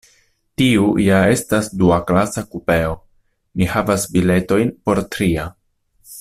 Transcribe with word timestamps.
Tiu 0.59 0.85
ja 1.07 1.19
estas 1.33 1.69
duaklasa 1.81 2.45
kupeo; 2.55 2.95
mi 3.61 3.69
havas 3.75 4.07
biletojn 4.17 4.73
por 4.89 5.05
tria. 5.17 5.47